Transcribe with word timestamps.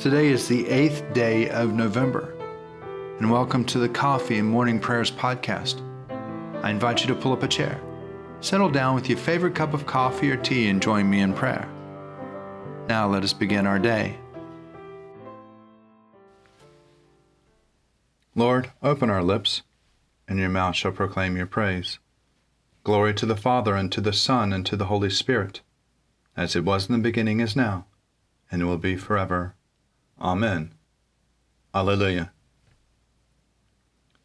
Today 0.00 0.28
is 0.28 0.48
the 0.48 0.66
eighth 0.66 1.04
day 1.12 1.50
of 1.50 1.74
November, 1.74 2.34
and 3.18 3.30
welcome 3.30 3.66
to 3.66 3.78
the 3.78 3.88
Coffee 3.90 4.38
and 4.38 4.48
Morning 4.48 4.80
Prayers 4.80 5.10
podcast. 5.10 5.82
I 6.62 6.70
invite 6.70 7.02
you 7.02 7.06
to 7.08 7.14
pull 7.14 7.34
up 7.34 7.42
a 7.42 7.48
chair, 7.48 7.78
settle 8.40 8.70
down 8.70 8.94
with 8.94 9.10
your 9.10 9.18
favorite 9.18 9.54
cup 9.54 9.74
of 9.74 9.84
coffee 9.84 10.30
or 10.30 10.38
tea, 10.38 10.70
and 10.70 10.80
join 10.80 11.10
me 11.10 11.20
in 11.20 11.34
prayer. 11.34 11.68
Now 12.88 13.08
let 13.08 13.24
us 13.24 13.34
begin 13.34 13.66
our 13.66 13.78
day. 13.78 14.16
Lord, 18.34 18.70
open 18.82 19.10
our 19.10 19.22
lips, 19.22 19.60
and 20.26 20.38
your 20.38 20.48
mouth 20.48 20.76
shall 20.76 20.92
proclaim 20.92 21.36
your 21.36 21.44
praise. 21.44 21.98
Glory 22.84 23.12
to 23.12 23.26
the 23.26 23.36
Father, 23.36 23.74
and 23.74 23.92
to 23.92 24.00
the 24.00 24.14
Son, 24.14 24.50
and 24.54 24.64
to 24.64 24.78
the 24.78 24.86
Holy 24.86 25.10
Spirit, 25.10 25.60
as 26.38 26.56
it 26.56 26.64
was 26.64 26.88
in 26.88 26.94
the 26.94 27.02
beginning, 27.02 27.40
is 27.40 27.54
now, 27.54 27.84
and 28.50 28.66
will 28.66 28.78
be 28.78 28.96
forever. 28.96 29.54
Amen. 30.20 30.72
Alleluia. 31.74 32.32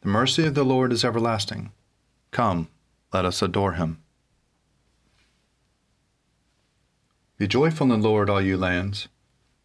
The 0.01 0.09
mercy 0.09 0.45
of 0.45 0.53
the 0.53 0.63
Lord 0.63 0.91
is 0.91 1.05
everlasting. 1.05 1.71
Come, 2.31 2.67
let 3.13 3.23
us 3.25 3.41
adore 3.41 3.73
him. 3.73 4.01
Be 7.37 7.47
joyful 7.47 7.91
in 7.91 8.01
the 8.01 8.07
Lord, 8.07 8.29
all 8.29 8.41
you 8.41 8.57
lands. 8.57 9.07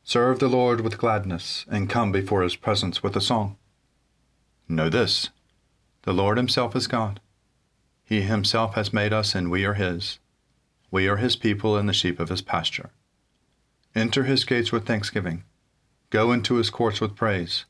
Serve 0.03 0.39
the 0.39 0.49
Lord 0.49 0.81
with 0.81 0.99
gladness, 0.99 1.65
and 1.69 1.91
come 1.91 2.11
before 2.11 2.43
his 2.43 2.57
presence 2.57 3.03
with 3.03 3.17
a 3.17 3.21
song. 3.21 3.57
Know 4.69 4.89
this 4.89 5.31
the 6.03 6.13
Lord 6.13 6.37
himself 6.37 6.75
is 6.75 6.87
God. 6.87 7.21
He 8.05 8.23
himself 8.23 8.75
has 8.75 8.93
made 8.93 9.13
us, 9.13 9.35
and 9.35 9.51
we 9.51 9.65
are 9.65 9.75
his. 9.75 10.19
We 10.91 11.07
are 11.09 11.19
his 11.19 11.37
people 11.37 11.77
and 11.77 11.89
the 11.89 11.93
sheep 11.93 12.19
of 12.19 12.29
his 12.29 12.43
pasture. 12.43 12.91
Enter 13.95 14.25
his 14.25 14.45
gates 14.45 14.73
with 14.73 14.87
thanksgiving. 14.87 15.45
Go 16.11 16.33
into 16.33 16.57
his 16.57 16.71
courts 16.71 17.01
with 17.01 17.15
praise. 17.15 17.67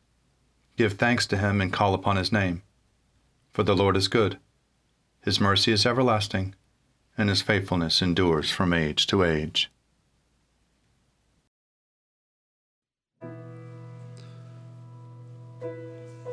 Give 0.78 0.94
thanks 0.94 1.26
to 1.26 1.36
him 1.36 1.60
and 1.60 1.70
call 1.70 1.92
upon 1.92 2.16
his 2.16 2.32
name. 2.32 2.62
For 3.52 3.62
the 3.62 3.76
Lord 3.76 3.98
is 3.98 4.08
good. 4.08 4.38
His 5.20 5.38
mercy 5.38 5.72
is 5.72 5.84
everlasting, 5.84 6.54
and 7.18 7.28
his 7.28 7.42
faithfulness 7.42 8.00
endures 8.00 8.50
from 8.50 8.72
age 8.72 9.06
to 9.08 9.22
age. 9.22 9.70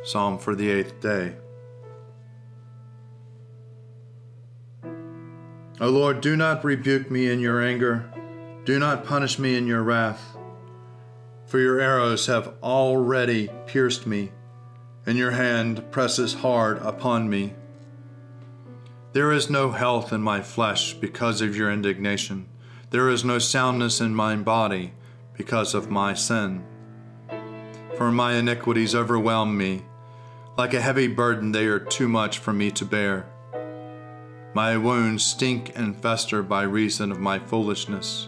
Psalm 0.03 0.37
for 0.37 0.55
the 0.55 0.69
eighth 0.69 1.01
day. 1.01 1.35
O 5.81 5.89
Lord, 5.89 6.21
do 6.21 6.37
not 6.37 6.63
rebuke 6.63 7.11
me 7.11 7.29
in 7.29 7.41
your 7.41 7.61
anger, 7.61 8.09
do 8.63 8.79
not 8.79 9.05
punish 9.05 9.37
me 9.37 9.57
in 9.57 9.67
your 9.67 9.83
wrath. 9.83 10.36
For 11.47 11.59
your 11.59 11.79
arrows 11.79 12.25
have 12.25 12.53
already 12.61 13.49
pierced 13.67 14.05
me, 14.05 14.31
and 15.05 15.17
your 15.17 15.31
hand 15.31 15.91
presses 15.91 16.33
hard 16.33 16.77
upon 16.79 17.29
me. 17.29 17.53
There 19.13 19.31
is 19.31 19.49
no 19.49 19.71
health 19.71 20.11
in 20.11 20.21
my 20.21 20.41
flesh 20.41 20.93
because 20.93 21.39
of 21.39 21.55
your 21.55 21.71
indignation. 21.71 22.49
There 22.89 23.09
is 23.09 23.23
no 23.23 23.39
soundness 23.39 24.01
in 24.01 24.13
my 24.13 24.35
body 24.35 24.91
because 25.37 25.73
of 25.73 25.89
my 25.89 26.13
sin. 26.13 26.65
For 27.95 28.11
my 28.11 28.33
iniquities 28.33 28.93
overwhelm 28.93 29.57
me. 29.57 29.83
Like 30.57 30.73
a 30.73 30.81
heavy 30.81 31.07
burden, 31.07 31.53
they 31.53 31.67
are 31.67 31.79
too 31.79 32.09
much 32.09 32.39
for 32.39 32.51
me 32.51 32.71
to 32.71 32.83
bear. 32.83 33.25
My 34.53 34.75
wounds 34.75 35.23
stink 35.23 35.71
and 35.75 35.95
fester 35.95 36.43
by 36.43 36.63
reason 36.63 37.09
of 37.09 37.21
my 37.21 37.39
foolishness. 37.39 38.27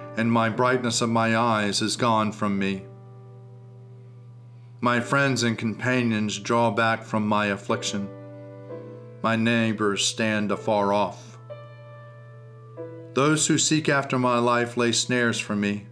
and 0.17 0.31
my 0.31 0.49
brightness 0.49 1.01
of 1.01 1.09
my 1.09 1.37
eyes 1.37 1.81
is 1.81 1.95
gone 1.95 2.31
from 2.31 2.57
me. 2.57 2.85
My 4.79 4.99
friends 4.99 5.43
and 5.43 5.57
companions 5.57 6.39
draw 6.39 6.71
back 6.71 7.03
from 7.03 7.27
my 7.27 7.47
affliction. 7.47 8.09
My 9.21 9.35
neighbors 9.35 10.05
stand 10.05 10.51
afar 10.51 10.93
off. 10.93 11.37
Those 13.13 13.47
who 13.47 13.57
seek 13.57 13.89
after 13.89 14.17
my 14.17 14.39
life 14.39 14.77
lay 14.77 14.91
snares 14.91 15.39
for 15.39 15.55
me. 15.55 15.87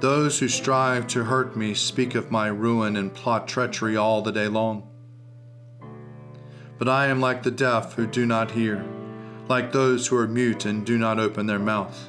Those 0.00 0.38
who 0.38 0.48
strive 0.48 1.06
to 1.08 1.24
hurt 1.24 1.56
me 1.56 1.74
speak 1.74 2.14
of 2.14 2.30
my 2.30 2.48
ruin 2.48 2.96
and 2.96 3.14
plot 3.14 3.46
treachery 3.46 3.96
all 3.96 4.22
the 4.22 4.32
day 4.32 4.48
long. 4.48 4.88
But 6.78 6.88
I 6.88 7.06
am 7.06 7.20
like 7.20 7.42
the 7.42 7.50
deaf 7.50 7.94
who 7.94 8.06
do 8.06 8.26
not 8.26 8.50
hear 8.50 8.84
like 9.48 9.72
those 9.72 10.06
who 10.06 10.16
are 10.16 10.26
mute 10.26 10.64
and 10.64 10.86
do 10.86 10.96
not 10.96 11.18
open 11.18 11.46
their 11.46 11.58
mouth. 11.58 12.08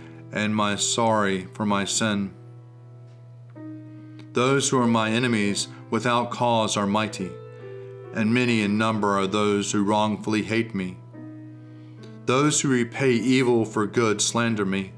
and 0.31 0.55
my 0.55 0.75
sorry 0.75 1.45
for 1.53 1.65
my 1.65 1.85
sin. 1.85 2.33
Those 4.33 4.69
who 4.69 4.79
are 4.79 4.87
my 4.87 5.09
enemies 5.11 5.67
without 5.89 6.31
cause 6.31 6.77
are 6.77 6.87
mighty, 6.87 7.31
and 8.13 8.33
many 8.33 8.61
in 8.61 8.77
number 8.77 9.17
are 9.19 9.27
those 9.27 9.71
who 9.71 9.83
wrongfully 9.83 10.43
hate 10.43 10.73
me. 10.73 10.97
Those 12.25 12.61
who 12.61 12.69
repay 12.69 13.11
evil 13.11 13.65
for 13.65 13.85
good 13.85 14.21
slander 14.21 14.65
me, 14.65 14.93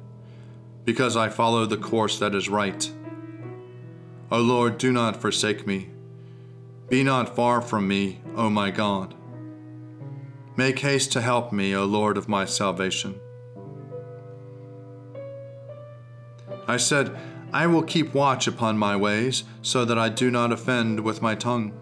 because 0.85 1.17
I 1.17 1.29
follow 1.29 1.65
the 1.65 1.77
course 1.77 2.19
that 2.19 2.35
is 2.35 2.49
right. 2.49 2.91
O 4.31 4.39
Lord, 4.39 4.77
do 4.77 4.91
not 4.91 5.21
forsake 5.21 5.65
me. 5.65 5.89
Be 6.89 7.03
not 7.03 7.35
far 7.35 7.61
from 7.61 7.87
me, 7.87 8.21
O 8.35 8.49
my 8.49 8.69
God. 8.69 9.15
Make 10.55 10.79
haste 10.79 11.11
to 11.13 11.21
help 11.21 11.51
me, 11.51 11.75
O 11.75 11.85
Lord 11.85 12.17
of 12.17 12.29
my 12.29 12.45
salvation. 12.45 13.19
I 16.67 16.77
said, 16.77 17.17
I 17.51 17.67
will 17.67 17.83
keep 17.83 18.13
watch 18.13 18.47
upon 18.47 18.77
my 18.77 18.95
ways, 18.95 19.43
so 19.61 19.85
that 19.85 19.97
I 19.97 20.09
do 20.09 20.31
not 20.31 20.51
offend 20.51 21.01
with 21.01 21.21
my 21.21 21.35
tongue. 21.35 21.73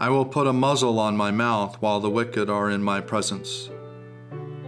I 0.00 0.10
will 0.10 0.24
put 0.24 0.46
a 0.46 0.52
muzzle 0.52 0.98
on 0.98 1.16
my 1.16 1.30
mouth 1.30 1.76
while 1.80 2.00
the 2.00 2.10
wicked 2.10 2.48
are 2.48 2.70
in 2.70 2.82
my 2.82 3.00
presence. 3.00 3.70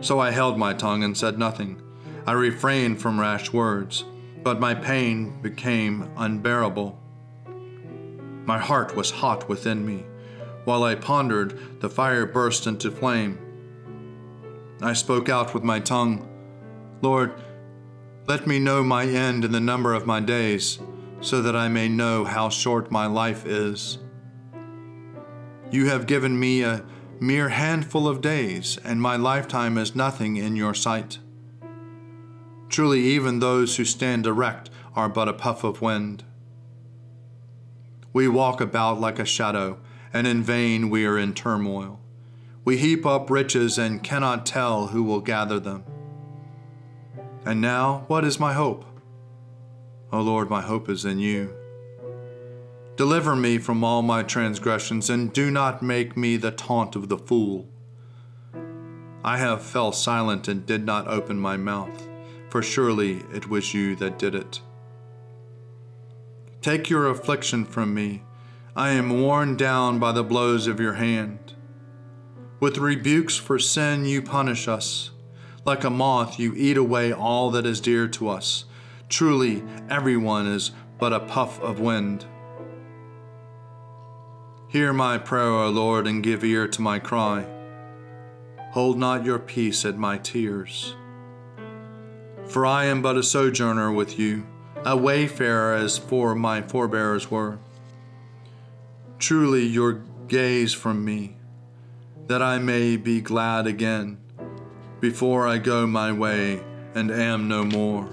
So 0.00 0.18
I 0.18 0.30
held 0.30 0.58
my 0.58 0.72
tongue 0.74 1.04
and 1.04 1.16
said 1.16 1.38
nothing. 1.38 1.80
I 2.26 2.32
refrained 2.32 3.00
from 3.00 3.20
rash 3.20 3.52
words, 3.52 4.04
but 4.42 4.60
my 4.60 4.74
pain 4.74 5.40
became 5.40 6.10
unbearable. 6.16 6.98
My 8.44 8.58
heart 8.58 8.96
was 8.96 9.10
hot 9.10 9.48
within 9.48 9.86
me. 9.86 10.04
While 10.64 10.82
I 10.84 10.94
pondered, 10.94 11.80
the 11.80 11.90
fire 11.90 12.26
burst 12.26 12.66
into 12.66 12.90
flame. 12.90 13.38
I 14.82 14.92
spoke 14.92 15.28
out 15.28 15.54
with 15.54 15.62
my 15.62 15.80
tongue 15.80 16.26
Lord, 17.02 17.32
let 18.30 18.46
me 18.46 18.60
know 18.60 18.84
my 18.84 19.06
end 19.06 19.44
and 19.44 19.52
the 19.52 19.58
number 19.58 19.92
of 19.92 20.06
my 20.06 20.20
days, 20.20 20.78
so 21.20 21.42
that 21.42 21.56
I 21.56 21.66
may 21.66 21.88
know 21.88 22.24
how 22.24 22.48
short 22.48 22.88
my 22.88 23.06
life 23.06 23.44
is. 23.44 23.98
You 25.72 25.88
have 25.88 26.06
given 26.06 26.38
me 26.38 26.62
a 26.62 26.84
mere 27.18 27.48
handful 27.48 28.06
of 28.06 28.20
days, 28.20 28.78
and 28.84 29.02
my 29.02 29.16
lifetime 29.16 29.76
is 29.76 29.96
nothing 29.96 30.36
in 30.36 30.54
your 30.54 30.74
sight. 30.74 31.18
Truly, 32.68 33.00
even 33.00 33.40
those 33.40 33.76
who 33.76 33.84
stand 33.84 34.28
erect 34.28 34.70
are 34.94 35.08
but 35.08 35.28
a 35.28 35.32
puff 35.32 35.64
of 35.64 35.82
wind. 35.82 36.22
We 38.12 38.28
walk 38.28 38.60
about 38.60 39.00
like 39.00 39.18
a 39.18 39.24
shadow 39.24 39.80
and 40.12 40.28
in 40.28 40.44
vain 40.44 40.88
we 40.88 41.04
are 41.04 41.18
in 41.18 41.34
turmoil. 41.34 41.98
We 42.64 42.76
heap 42.76 43.04
up 43.04 43.28
riches 43.28 43.76
and 43.76 44.04
cannot 44.04 44.46
tell 44.46 44.86
who 44.86 45.02
will 45.02 45.20
gather 45.20 45.58
them. 45.58 45.82
And 47.44 47.60
now, 47.60 48.04
what 48.06 48.24
is 48.24 48.38
my 48.38 48.52
hope? 48.52 48.84
O 50.12 50.18
oh 50.18 50.22
Lord, 50.22 50.50
my 50.50 50.60
hope 50.60 50.88
is 50.88 51.04
in 51.04 51.18
you. 51.18 51.54
Deliver 52.96 53.34
me 53.34 53.56
from 53.58 53.82
all 53.82 54.02
my 54.02 54.22
transgressions, 54.22 55.08
and 55.08 55.32
do 55.32 55.50
not 55.50 55.82
make 55.82 56.16
me 56.16 56.36
the 56.36 56.50
taunt 56.50 56.96
of 56.96 57.08
the 57.08 57.16
fool. 57.16 57.66
I 59.24 59.38
have 59.38 59.62
fell 59.62 59.92
silent 59.92 60.48
and 60.48 60.66
did 60.66 60.84
not 60.84 61.08
open 61.08 61.38
my 61.38 61.56
mouth, 61.56 62.08
for 62.50 62.62
surely 62.62 63.22
it 63.32 63.48
was 63.48 63.72
you 63.72 63.96
that 63.96 64.18
did 64.18 64.34
it. 64.34 64.60
Take 66.60 66.90
your 66.90 67.06
affliction 67.08 67.64
from 67.64 67.94
me. 67.94 68.22
I 68.76 68.90
am 68.90 69.22
worn 69.22 69.56
down 69.56 69.98
by 69.98 70.12
the 70.12 70.22
blows 70.22 70.66
of 70.66 70.78
your 70.78 70.94
hand. 70.94 71.54
With 72.60 72.76
rebukes 72.76 73.36
for 73.36 73.58
sin, 73.58 74.04
you 74.04 74.20
punish 74.20 74.68
us. 74.68 75.10
Like 75.64 75.84
a 75.84 75.90
moth, 75.90 76.38
you 76.38 76.54
eat 76.56 76.76
away 76.76 77.12
all 77.12 77.50
that 77.50 77.66
is 77.66 77.80
dear 77.80 78.08
to 78.08 78.28
us. 78.28 78.64
Truly, 79.08 79.62
everyone 79.90 80.46
is 80.46 80.70
but 80.98 81.12
a 81.12 81.20
puff 81.20 81.60
of 81.60 81.80
wind. 81.80 82.24
Hear 84.68 84.92
my 84.92 85.18
prayer, 85.18 85.50
O 85.50 85.68
Lord, 85.68 86.06
and 86.06 86.22
give 86.22 86.44
ear 86.44 86.68
to 86.68 86.80
my 86.80 86.98
cry. 86.98 87.44
Hold 88.70 88.98
not 88.98 89.24
your 89.24 89.40
peace 89.40 89.84
at 89.84 89.98
my 89.98 90.16
tears. 90.16 90.94
For 92.46 92.64
I 92.64 92.84
am 92.84 93.02
but 93.02 93.16
a 93.16 93.22
sojourner 93.22 93.92
with 93.92 94.18
you, 94.18 94.46
a 94.84 94.96
wayfarer 94.96 95.74
as 95.74 95.98
for 95.98 96.34
my 96.36 96.62
forebears 96.62 97.30
were. 97.30 97.58
Truly, 99.18 99.66
your 99.66 100.04
gaze 100.28 100.72
from 100.72 101.04
me, 101.04 101.36
that 102.28 102.40
I 102.40 102.58
may 102.58 102.96
be 102.96 103.20
glad 103.20 103.66
again, 103.66 104.19
before 105.00 105.48
I 105.48 105.58
go 105.58 105.86
my 105.86 106.12
way 106.12 106.62
and 106.94 107.10
am 107.10 107.48
no 107.48 107.64
more. 107.64 108.08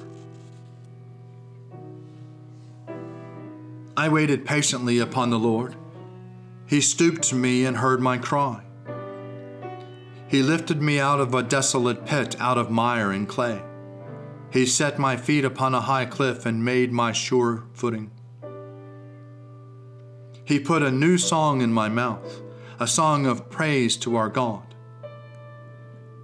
I 3.95 4.09
waited 4.09 4.45
patiently 4.45 4.99
upon 4.99 5.29
the 5.29 5.39
Lord. 5.39 5.75
He 6.67 6.81
stooped 6.81 7.23
to 7.23 7.35
me 7.35 7.65
and 7.65 7.77
heard 7.77 7.99
my 7.99 8.17
cry. 8.17 8.63
He 10.27 10.43
lifted 10.43 10.81
me 10.81 10.99
out 10.99 11.19
of 11.19 11.33
a 11.33 11.41
desolate 11.41 12.05
pit, 12.05 12.39
out 12.39 12.57
of 12.57 12.69
mire 12.69 13.11
and 13.11 13.27
clay. 13.27 13.61
He 14.51 14.65
set 14.65 14.99
my 14.99 15.17
feet 15.17 15.45
upon 15.45 15.73
a 15.73 15.81
high 15.81 16.05
cliff 16.05 16.45
and 16.45 16.63
made 16.63 16.91
my 16.91 17.11
sure 17.11 17.65
footing. 17.73 18.11
He 20.45 20.59
put 20.59 20.83
a 20.83 20.91
new 20.91 21.17
song 21.17 21.61
in 21.61 21.73
my 21.73 21.89
mouth, 21.89 22.41
a 22.79 22.87
song 22.87 23.25
of 23.25 23.49
praise 23.49 23.97
to 23.97 24.15
our 24.15 24.29
God. 24.29 24.75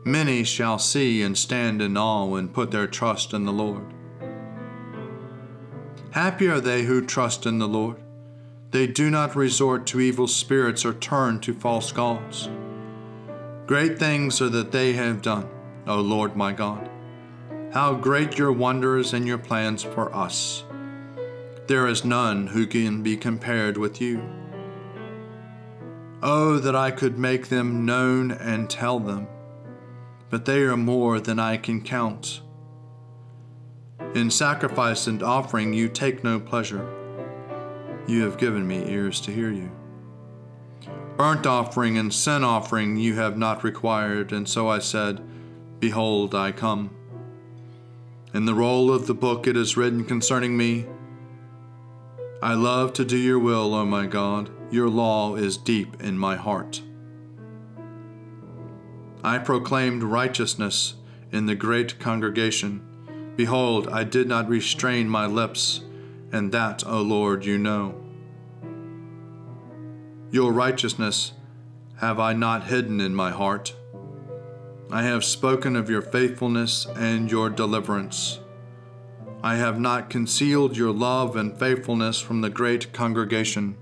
Many 0.05 0.44
shall 0.44 0.79
see 0.79 1.21
and 1.21 1.38
stand 1.38 1.81
in 1.81 1.95
awe 1.95 2.35
and 2.35 2.53
put 2.53 2.71
their 2.71 2.88
trust 2.88 3.33
in 3.33 3.45
the 3.45 3.53
Lord. 3.53 3.85
Happy 6.11 6.47
are 6.47 6.59
they 6.59 6.83
who 6.83 7.05
trust 7.05 7.45
in 7.45 7.59
the 7.59 7.67
Lord. 7.67 7.97
They 8.71 8.85
do 8.85 9.09
not 9.09 9.35
resort 9.35 9.88
to 9.88 10.01
evil 10.01 10.27
spirits 10.27 10.83
or 10.83 10.94
turn 10.94 11.39
to 11.41 11.53
false 11.53 11.91
gods. 11.91 12.50
Great 13.65 13.97
things 13.97 14.41
are 14.41 14.50
that 14.50 14.71
they 14.71 14.94
have 14.94 15.21
done, 15.21 15.50
O 15.88 16.01
Lord 16.01 16.35
my 16.35 16.51
God. 16.51 16.89
How 17.71 17.94
great 17.95 18.38
your 18.38 18.51
wonders 18.51 19.13
and 19.13 19.25
your 19.25 19.38
plans 19.38 19.83
for 19.83 20.13
us. 20.13 20.65
There 21.67 21.88
is 21.88 22.03
none 22.03 22.47
who 22.47 22.67
can 22.67 23.03
be 23.03 23.15
compared 23.15 23.77
with 23.77 24.01
you. 24.01 24.21
Oh, 26.21 26.59
that 26.59 26.75
I 26.75 26.91
could 26.91 27.17
make 27.17 27.47
them 27.47 27.85
known 27.85 28.31
and 28.31 28.69
tell 28.69 29.00
them, 29.00 29.27
but 30.33 30.45
they 30.45 30.63
are 30.63 30.75
more 30.75 31.19
than 31.19 31.38
I 31.38 31.57
can 31.57 31.80
count. 31.80 32.41
In 34.15 34.31
sacrifice 34.31 35.06
and 35.06 35.21
offering 35.21 35.74
you 35.74 35.88
take 35.88 36.24
no 36.24 36.39
pleasure. 36.39 36.91
You 38.07 38.24
have 38.24 38.39
given 38.39 38.68
me 38.68 38.89
ears 38.89 39.21
to 39.21 39.31
hear 39.31 39.51
you. 39.51 39.69
Burnt 41.18 41.45
offering 41.45 42.00
and 42.00 42.12
sin 42.12 42.44
offering 42.44 42.97
you 42.97 43.13
have 43.13 43.38
not 43.38 43.63
required, 43.63 44.31
and 44.33 44.50
so 44.50 44.68
I 44.68 44.80
said, 44.80 45.24
Behold, 45.80 46.33
I 46.33 46.51
come. 46.51 46.89
In 48.33 48.45
the 48.45 48.56
roll 48.56 48.91
of 48.91 49.06
the 49.06 49.13
book 49.13 49.45
it 49.45 49.56
is 49.56 49.77
written 49.77 50.03
concerning 50.03 50.57
me 50.57 50.88
I 52.41 52.56
love 52.56 52.94
to 52.94 53.06
do 53.06 53.18
your 53.18 53.38
will, 53.38 53.75
O 53.75 53.86
my 53.86 54.07
God. 54.07 54.50
Your 54.71 54.89
law 54.89 55.36
is 55.36 55.57
deep 55.57 56.01
in 56.01 56.18
my 56.18 56.38
heart. 56.38 56.81
I 59.24 59.38
proclaimed 59.38 60.04
righteousness 60.04 60.96
in 61.31 61.46
the 61.46 61.56
great 61.56 61.98
congregation. 61.98 62.81
Behold, 63.38 63.88
I 63.88 64.04
did 64.04 64.28
not 64.28 64.50
restrain 64.50 65.08
my 65.08 65.25
lips 65.25 65.81
and 66.34 66.52
that, 66.52 66.86
O 66.86 67.02
Lord, 67.02 67.46
you 67.46 67.58
know. 67.58 67.96
Your 70.30 70.52
righteousness 70.52 71.34
have 72.02 72.20
I 72.20 72.34
not 72.34 72.66
hidden 72.66 73.00
in 73.00 73.16
my 73.16 73.31
heart. 73.31 73.74
I 74.92 75.04
have 75.04 75.24
spoken 75.24 75.75
of 75.75 75.90
your 75.90 76.02
faithfulness 76.02 76.86
and 76.96 77.31
your 77.31 77.50
deliverance. 77.50 78.40
I 79.42 79.56
have 79.56 79.80
not 79.80 80.10
concealed 80.10 80.75
your 80.75 80.92
love 80.92 81.36
and 81.36 81.58
faithfulness 81.58 82.20
from 82.20 82.42
the 82.42 82.50
great 82.50 82.94
congregation. 82.94 83.78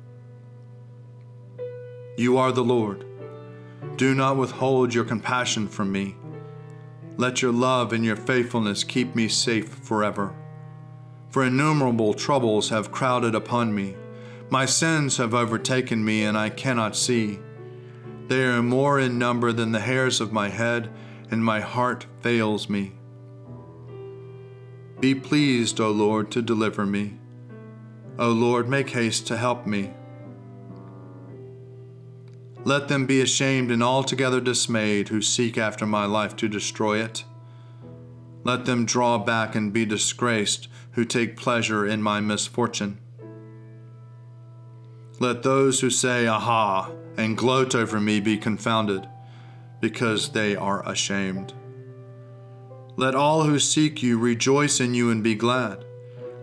You 2.17 2.37
are 2.37 2.51
the 2.51 2.63
Lord. 2.63 3.05
Do 4.01 4.15
not 4.15 4.35
withhold 4.35 4.93
your 4.95 5.05
compassion 5.05 5.67
from 5.67 5.91
me. 5.91 6.15
Let 7.17 7.41
your 7.43 7.53
love 7.53 7.93
and 7.93 8.03
your 8.03 8.15
faithfulness 8.15 8.83
keep 8.83 9.15
me 9.15 9.27
safe 9.27 9.69
forever 9.69 10.33
for 11.31 11.45
innumerable 11.45 12.13
troubles 12.13 12.69
have 12.69 12.91
crowded 12.91 13.33
upon 13.33 13.73
me. 13.73 13.95
My 14.49 14.65
sins 14.65 15.15
have 15.15 15.33
overtaken 15.33 16.03
me, 16.03 16.23
and 16.23 16.37
I 16.37 16.49
cannot 16.49 16.95
see. 16.95 17.39
They 18.27 18.43
are 18.43 18.61
more 18.61 18.99
in 18.99 19.17
number 19.17 19.53
than 19.53 19.71
the 19.71 19.79
hairs 19.79 20.19
of 20.19 20.33
my 20.33 20.49
head, 20.49 20.89
and 21.31 21.43
my 21.43 21.61
heart 21.61 22.05
fails 22.19 22.69
me. 22.69 22.91
Be 24.99 25.15
pleased, 25.15 25.79
O 25.79 25.89
Lord, 25.89 26.29
to 26.31 26.41
deliver 26.41 26.85
me. 26.85 27.17
O 28.19 28.29
Lord, 28.29 28.67
make 28.67 28.89
haste 28.89 29.25
to 29.27 29.37
help 29.37 29.65
me. 29.65 29.91
Let 32.63 32.87
them 32.87 33.05
be 33.07 33.21
ashamed 33.21 33.71
and 33.71 33.81
altogether 33.81 34.39
dismayed 34.39 35.09
who 35.09 35.21
seek 35.21 35.57
after 35.57 35.85
my 35.87 36.05
life 36.05 36.35
to 36.37 36.47
destroy 36.47 36.99
it. 37.03 37.23
Let 38.43 38.65
them 38.65 38.85
draw 38.85 39.17
back 39.17 39.55
and 39.55 39.73
be 39.73 39.85
disgraced 39.85 40.67
who 40.91 41.05
take 41.05 41.37
pleasure 41.37 41.85
in 41.85 42.03
my 42.03 42.19
misfortune. 42.19 42.99
Let 45.19 45.43
those 45.43 45.81
who 45.81 45.89
say, 45.89 46.27
Aha, 46.27 46.91
and 47.17 47.37
gloat 47.37 47.75
over 47.75 47.99
me 47.99 48.19
be 48.19 48.37
confounded, 48.37 49.07
because 49.79 50.29
they 50.29 50.55
are 50.55 50.87
ashamed. 50.87 51.53
Let 52.95 53.15
all 53.15 53.43
who 53.43 53.57
seek 53.59 54.03
you 54.03 54.17
rejoice 54.19 54.79
in 54.79 54.93
you 54.93 55.09
and 55.09 55.23
be 55.23 55.35
glad. 55.35 55.85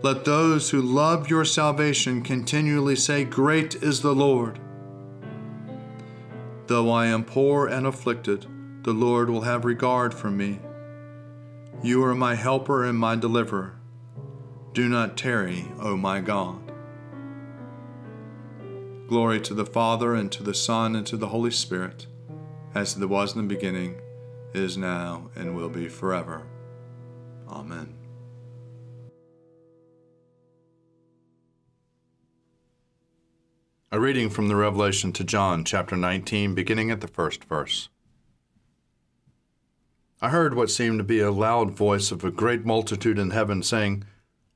Let 0.01 0.25
those 0.25 0.69
who 0.69 0.81
love 0.81 1.29
your 1.29 1.45
salvation 1.45 2.21
continually 2.21 2.95
say, 2.95 3.25
Great 3.25 3.75
is 3.75 4.01
the 4.01 4.15
Lord. 4.15 4.59
Though 6.69 6.91
I 6.91 7.07
am 7.07 7.23
poor 7.23 7.65
and 7.65 7.87
afflicted, 7.87 8.45
the 8.83 8.93
Lord 8.93 9.27
will 9.27 9.41
have 9.41 9.65
regard 9.65 10.13
for 10.13 10.29
me. 10.29 10.59
You 11.81 12.03
are 12.03 12.13
my 12.13 12.35
helper 12.35 12.85
and 12.85 12.95
my 12.95 13.15
deliverer. 13.15 13.79
Do 14.73 14.87
not 14.87 15.17
tarry, 15.17 15.65
O 15.79 15.97
my 15.97 16.21
God. 16.21 16.71
Glory 19.07 19.41
to 19.41 19.55
the 19.55 19.65
Father, 19.65 20.13
and 20.13 20.31
to 20.31 20.43
the 20.43 20.53
Son, 20.53 20.95
and 20.95 21.07
to 21.07 21.17
the 21.17 21.29
Holy 21.29 21.49
Spirit, 21.49 22.05
as 22.75 22.95
it 22.95 23.03
was 23.03 23.35
in 23.35 23.41
the 23.41 23.55
beginning, 23.55 23.99
is 24.53 24.77
now, 24.77 25.31
and 25.35 25.55
will 25.55 25.69
be 25.69 25.87
forever. 25.87 26.45
Amen. 27.47 27.98
A 33.91 33.99
reading 33.99 34.29
from 34.29 34.49
the 34.49 34.55
Revelation 34.55 35.11
to 35.13 35.23
John, 35.23 35.65
chapter 35.65 35.97
19, 35.97 36.53
beginning 36.53 36.91
at 36.91 37.01
the 37.01 37.07
first 37.07 37.43
verse. 37.45 37.89
I 40.21 40.29
heard 40.29 40.53
what 40.53 40.69
seemed 40.69 40.99
to 40.99 41.03
be 41.03 41.21
a 41.21 41.31
loud 41.31 41.71
voice 41.71 42.11
of 42.11 42.23
a 42.23 42.29
great 42.29 42.63
multitude 42.63 43.17
in 43.17 43.31
heaven 43.31 43.63
saying, 43.63 44.03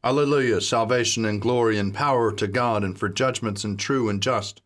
Alleluia, 0.03 0.61
salvation 0.61 1.25
and 1.25 1.41
glory 1.41 1.79
and 1.79 1.95
power 1.95 2.31
to 2.31 2.45
God, 2.45 2.83
and 2.83 2.95
for 2.95 3.09
judgments 3.09 3.63
and 3.63 3.79
true 3.79 4.07
and 4.07 4.21
just. 4.21 4.61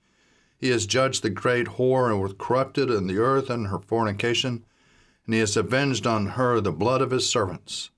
He 0.58 0.70
has 0.72 0.86
judged 0.86 1.24
the 1.24 1.30
great 1.30 1.68
whore 1.68 2.12
and 2.12 2.22
was 2.22 2.36
corrupted 2.38 2.90
in 2.90 3.08
the 3.08 3.20
earth 3.20 3.50
and 3.50 3.68
her 3.68 3.80
fornication, 3.80 4.66
and 5.26 5.34
he 5.34 5.40
has 5.40 5.56
avenged 5.56 6.06
on 6.06 6.32
her 6.32 6.60
the 6.60 6.74
blood 6.74 7.02
of 7.02 7.12
his 7.12 7.30
servants. 7.30 7.90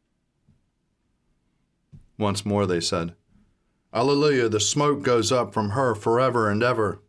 Once 2.19 2.45
more 2.45 2.67
they 2.67 2.79
said, 2.79 3.15
Alleluia, 3.93 4.48
the 4.50 4.60
smoke 4.60 5.01
goes 5.01 5.31
up 5.31 5.53
from 5.53 5.72
her 5.72 5.96
forever 5.96 6.50
and 6.50 6.62
ever. 6.62 7.01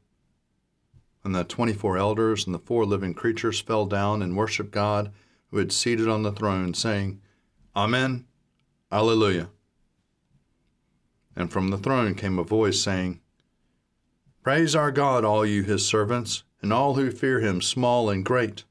And 1.22 1.34
the 1.34 1.44
twenty 1.44 1.74
four 1.74 1.98
elders 1.98 2.46
and 2.46 2.54
the 2.54 2.58
four 2.58 2.86
living 2.86 3.12
creatures 3.12 3.60
fell 3.60 3.84
down 3.84 4.22
and 4.22 4.36
worshiped 4.36 4.70
God 4.70 5.12
who 5.50 5.58
had 5.58 5.72
seated 5.72 6.08
on 6.08 6.22
the 6.22 6.32
throne, 6.32 6.72
saying, 6.72 7.20
Amen, 7.76 8.24
Alleluia. 8.90 9.50
And 11.36 11.52
from 11.52 11.68
the 11.68 11.78
throne 11.78 12.14
came 12.14 12.38
a 12.38 12.44
voice 12.44 12.82
saying, 12.82 13.20
Praise 14.42 14.74
our 14.74 14.90
God, 14.90 15.24
all 15.24 15.44
you 15.44 15.62
his 15.62 15.84
servants, 15.84 16.44
and 16.62 16.72
all 16.72 16.94
who 16.94 17.10
fear 17.10 17.40
him, 17.40 17.60
small 17.60 18.08
and 18.08 18.24
great. 18.24 18.64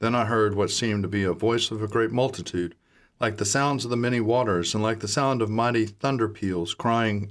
Then 0.00 0.14
I 0.14 0.24
heard 0.24 0.54
what 0.54 0.70
seemed 0.70 1.02
to 1.04 1.08
be 1.08 1.22
a 1.22 1.32
voice 1.32 1.70
of 1.70 1.82
a 1.82 1.88
great 1.88 2.10
multitude, 2.10 2.74
like 3.20 3.36
the 3.36 3.44
sounds 3.44 3.84
of 3.84 3.90
the 3.90 3.96
many 3.96 4.18
waters, 4.18 4.74
and 4.74 4.82
like 4.82 5.00
the 5.00 5.08
sound 5.08 5.42
of 5.42 5.50
mighty 5.50 5.84
thunder 5.84 6.28
peals, 6.28 6.72
crying, 6.72 7.30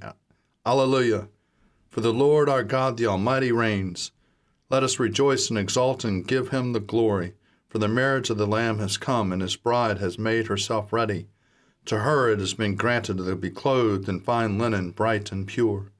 Alleluia! 0.64 1.28
For 1.90 2.00
the 2.00 2.12
Lord 2.12 2.48
our 2.48 2.62
God 2.62 2.96
the 2.96 3.06
Almighty 3.06 3.50
reigns. 3.50 4.12
Let 4.70 4.84
us 4.84 5.00
rejoice 5.00 5.50
and 5.50 5.58
exult 5.58 6.04
and 6.04 6.26
give 6.26 6.50
him 6.50 6.72
the 6.72 6.80
glory. 6.80 7.34
For 7.68 7.78
the 7.78 7.88
marriage 7.88 8.30
of 8.30 8.36
the 8.36 8.46
Lamb 8.46 8.78
has 8.78 8.96
come, 8.96 9.32
and 9.32 9.42
his 9.42 9.56
bride 9.56 9.98
has 9.98 10.18
made 10.18 10.46
herself 10.46 10.92
ready. 10.92 11.26
To 11.86 12.00
her 12.00 12.30
it 12.30 12.38
has 12.38 12.54
been 12.54 12.76
granted 12.76 13.16
to 13.16 13.34
be 13.34 13.50
clothed 13.50 14.08
in 14.08 14.20
fine 14.20 14.58
linen, 14.58 14.92
bright 14.92 15.32
and 15.32 15.46
pure. 15.46 15.90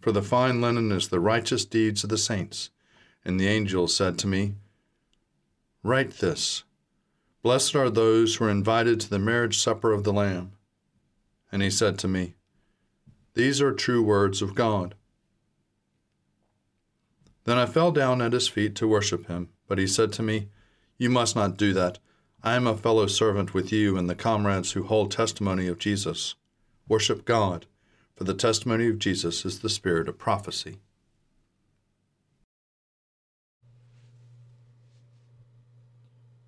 For 0.00 0.12
the 0.12 0.22
fine 0.22 0.62
linen 0.62 0.90
is 0.92 1.08
the 1.08 1.20
righteous 1.20 1.66
deeds 1.66 2.04
of 2.04 2.10
the 2.10 2.18
saints. 2.18 2.70
And 3.24 3.38
the 3.38 3.48
angel 3.48 3.86
said 3.86 4.18
to 4.20 4.26
me, 4.26 4.54
Write 5.82 6.12
this 6.18 6.64
Blessed 7.42 7.74
are 7.74 7.90
those 7.90 8.36
who 8.36 8.44
are 8.44 8.50
invited 8.50 9.00
to 9.00 9.10
the 9.10 9.18
marriage 9.18 9.58
supper 9.58 9.92
of 9.92 10.04
the 10.04 10.12
Lamb. 10.12 10.52
And 11.50 11.60
he 11.60 11.70
said 11.70 11.98
to 11.98 12.08
me, 12.08 12.34
These 13.34 13.60
are 13.60 13.72
true 13.72 14.02
words 14.02 14.42
of 14.42 14.54
God. 14.54 14.94
Then 17.44 17.58
I 17.58 17.66
fell 17.66 17.90
down 17.90 18.22
at 18.22 18.32
his 18.32 18.46
feet 18.46 18.76
to 18.76 18.86
worship 18.86 19.26
him, 19.26 19.48
but 19.66 19.78
he 19.78 19.88
said 19.88 20.12
to 20.12 20.22
me, 20.22 20.48
You 20.98 21.10
must 21.10 21.34
not 21.34 21.56
do 21.56 21.72
that. 21.72 21.98
I 22.44 22.54
am 22.54 22.68
a 22.68 22.76
fellow 22.76 23.08
servant 23.08 23.54
with 23.54 23.72
you 23.72 23.96
and 23.96 24.08
the 24.08 24.14
comrades 24.14 24.72
who 24.72 24.84
hold 24.84 25.10
testimony 25.10 25.66
of 25.66 25.78
Jesus. 25.78 26.36
Worship 26.88 27.24
God, 27.24 27.66
for 28.14 28.22
the 28.22 28.34
testimony 28.34 28.88
of 28.88 29.00
Jesus 29.00 29.44
is 29.44 29.60
the 29.60 29.68
spirit 29.68 30.08
of 30.08 30.18
prophecy. 30.18 30.78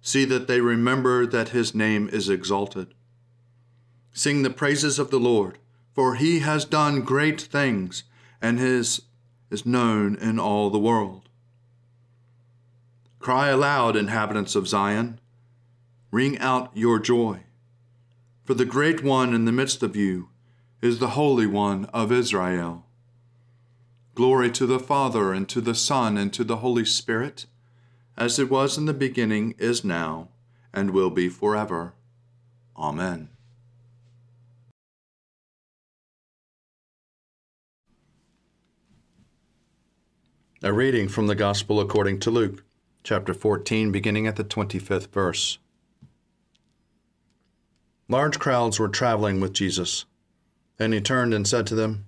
See 0.00 0.24
that 0.24 0.46
they 0.46 0.60
remember 0.60 1.26
that 1.26 1.50
his 1.50 1.74
name 1.74 2.08
is 2.10 2.28
exalted. 2.28 2.94
Sing 4.12 4.42
the 4.42 4.50
praises 4.50 4.98
of 4.98 5.10
the 5.10 5.20
Lord, 5.20 5.58
for 5.92 6.14
he 6.14 6.40
has 6.40 6.64
done 6.64 7.02
great 7.02 7.40
things, 7.40 8.04
and 8.40 8.58
his 8.58 9.02
is 9.50 9.66
known 9.66 10.16
in 10.16 10.38
all 10.38 10.70
the 10.70 10.78
world. 10.78 11.28
Cry 13.18 13.48
aloud, 13.48 13.96
inhabitants 13.96 14.54
of 14.54 14.68
Zion. 14.68 15.20
Ring 16.10 16.38
out 16.38 16.70
your 16.74 16.98
joy. 16.98 17.40
For 18.44 18.54
the 18.54 18.64
great 18.64 19.02
one 19.02 19.34
in 19.34 19.44
the 19.44 19.52
midst 19.52 19.82
of 19.82 19.96
you 19.96 20.28
is 20.80 20.98
the 20.98 21.10
Holy 21.10 21.46
One 21.46 21.86
of 21.86 22.12
Israel. 22.12 22.86
Glory 24.14 24.50
to 24.52 24.66
the 24.66 24.78
Father, 24.78 25.32
and 25.32 25.48
to 25.48 25.60
the 25.60 25.74
Son, 25.74 26.16
and 26.16 26.32
to 26.32 26.44
the 26.44 26.56
Holy 26.56 26.84
Spirit, 26.84 27.46
as 28.18 28.38
it 28.38 28.50
was 28.50 28.76
in 28.76 28.84
the 28.86 28.92
beginning, 28.92 29.54
is 29.58 29.84
now, 29.84 30.28
and 30.74 30.90
will 30.90 31.08
be 31.08 31.28
forever. 31.28 31.94
Amen. 32.76 33.28
A 40.64 40.72
reading 40.72 41.06
from 41.06 41.28
the 41.28 41.36
Gospel 41.36 41.80
according 41.80 42.18
to 42.18 42.32
Luke 42.32 42.64
chapter 43.04 43.32
14, 43.32 43.92
beginning 43.92 44.26
at 44.26 44.34
the 44.34 44.42
25th 44.42 45.06
verse. 45.12 45.58
Large 48.08 48.40
crowds 48.40 48.80
were 48.80 48.88
traveling 48.88 49.40
with 49.40 49.52
Jesus. 49.52 50.04
and 50.78 50.94
he 50.94 51.00
turned 51.00 51.34
and 51.34 51.46
said 51.46 51.66
to 51.66 51.74
them, 51.74 52.06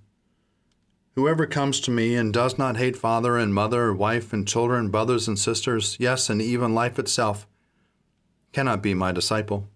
Whoever 1.15 1.45
comes 1.45 1.79
to 1.81 1.91
me 1.91 2.15
and 2.15 2.33
does 2.33 2.57
not 2.57 2.77
hate 2.77 2.95
father 2.95 3.37
and 3.37 3.53
mother, 3.53 3.93
wife 3.93 4.31
and 4.31 4.47
children, 4.47 4.89
brothers 4.89 5.27
and 5.27 5.37
sisters, 5.37 5.97
yes, 5.99 6.29
and 6.29 6.41
even 6.41 6.73
life 6.73 6.97
itself, 6.97 7.47
cannot 8.53 8.81
be 8.81 8.93
my 8.93 9.11
disciple. 9.11 9.67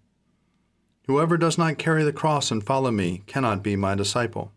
Whoever 1.07 1.37
does 1.37 1.57
not 1.57 1.77
carry 1.77 2.03
the 2.03 2.13
cross 2.13 2.51
and 2.51 2.63
follow 2.63 2.91
me 2.91 3.23
cannot 3.27 3.63
be 3.63 3.75
my 3.75 3.95
disciple. 3.95 4.51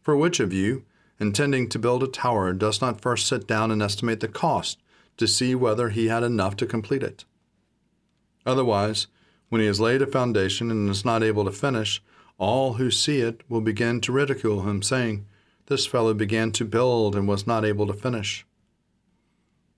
For 0.00 0.16
which 0.16 0.40
of 0.40 0.52
you, 0.52 0.84
intending 1.18 1.68
to 1.70 1.78
build 1.78 2.02
a 2.02 2.08
tower, 2.08 2.52
does 2.52 2.80
not 2.80 3.00
first 3.00 3.26
sit 3.26 3.46
down 3.46 3.70
and 3.70 3.82
estimate 3.82 4.20
the 4.20 4.28
cost? 4.28 4.78
to 5.18 5.26
see 5.26 5.54
whether 5.54 5.90
he 5.90 6.06
had 6.06 6.22
enough 6.22 6.56
to 6.56 6.66
complete 6.66 7.02
it. 7.02 7.24
Otherwise, 8.46 9.08
when 9.50 9.60
he 9.60 9.66
has 9.66 9.80
laid 9.80 10.00
a 10.00 10.06
foundation 10.06 10.70
and 10.70 10.88
is 10.88 11.04
not 11.04 11.22
able 11.22 11.44
to 11.44 11.52
finish, 11.52 12.02
all 12.38 12.74
who 12.74 12.90
see 12.90 13.20
it 13.20 13.42
will 13.48 13.60
begin 13.60 14.00
to 14.00 14.12
ridicule 14.12 14.62
him, 14.62 14.80
saying, 14.80 15.26
This 15.68 15.86
fellow 15.86 16.14
began 16.14 16.50
to 16.52 16.64
build 16.64 17.14
and 17.14 17.28
was 17.28 17.46
not 17.46 17.62
able 17.62 17.86
to 17.86 17.92
finish. 17.92 18.46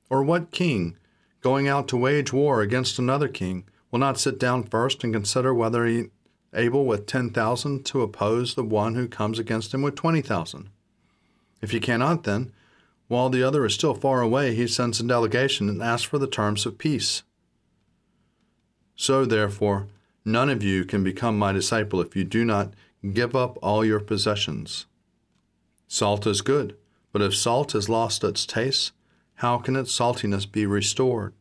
Or 0.08 0.22
what 0.22 0.52
king, 0.52 0.96
going 1.40 1.66
out 1.66 1.88
to 1.88 1.96
wage 1.96 2.32
war 2.32 2.62
against 2.62 3.00
another 3.00 3.26
king, 3.26 3.64
will 3.90 3.98
not 3.98 4.18
sit 4.18 4.38
down 4.38 4.62
first 4.62 5.02
and 5.02 5.12
consider 5.12 5.52
whether 5.52 5.84
he 5.84 6.10
able 6.54 6.86
with 6.86 7.06
ten 7.06 7.30
thousand 7.30 7.84
to 7.86 8.02
oppose 8.02 8.54
the 8.54 8.62
one 8.62 8.94
who 8.94 9.08
comes 9.08 9.40
against 9.40 9.74
him 9.74 9.82
with 9.82 9.96
twenty 9.96 10.20
thousand? 10.20 10.70
If 11.60 11.72
he 11.72 11.80
cannot, 11.80 12.22
then 12.22 12.52
while 13.08 13.28
the 13.28 13.42
other 13.42 13.66
is 13.66 13.74
still 13.74 13.94
far 13.94 14.20
away, 14.20 14.54
he 14.54 14.68
sends 14.68 15.00
a 15.00 15.02
delegation 15.02 15.68
and 15.68 15.82
asks 15.82 16.06
for 16.06 16.18
the 16.18 16.28
terms 16.28 16.66
of 16.66 16.78
peace. 16.78 17.24
So, 18.94 19.24
therefore, 19.24 19.88
none 20.24 20.50
of 20.50 20.62
you 20.62 20.84
can 20.84 21.02
become 21.02 21.36
my 21.36 21.50
disciple 21.50 22.00
if 22.00 22.14
you 22.14 22.22
do 22.22 22.44
not 22.44 22.74
give 23.12 23.34
up 23.34 23.58
all 23.60 23.84
your 23.84 23.98
possessions. 23.98 24.86
Salt 25.92 26.24
is 26.24 26.40
good, 26.40 26.76
but 27.10 27.20
if 27.20 27.34
salt 27.34 27.72
has 27.72 27.88
lost 27.88 28.22
its 28.22 28.46
taste, 28.46 28.92
how 29.34 29.58
can 29.58 29.74
its 29.74 29.92
saltiness 29.92 30.46
be 30.46 30.64
restored? 30.64 31.34